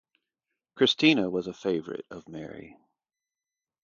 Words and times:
Christina 0.73 1.29
was 1.29 1.45
a 1.45 1.53
favorite 1.53 2.07
of 2.09 2.27
Mary. 2.27 2.75